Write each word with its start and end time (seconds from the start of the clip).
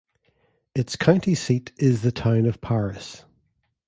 Its 0.73 0.95
county 0.95 1.35
seat 1.35 1.71
is 1.77 2.01
the 2.01 2.11
town 2.11 2.47
of 2.47 2.59
Paris. 2.59 3.23